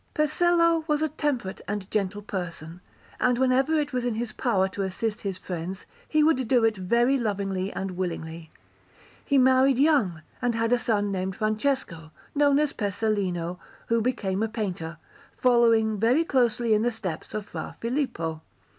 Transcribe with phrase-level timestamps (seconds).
[0.15, 2.81] Pesello was a temperate and gentle person;
[3.19, 6.75] and whenever it was in his power to assist his friends, he would do it
[6.75, 8.49] very lovingly and willingly.
[9.23, 13.59] He married young, and had a son named Francesco, known as Pesellino,
[13.89, 14.97] who became a painter,
[15.37, 18.41] following very closely in the steps of Fra Filippo.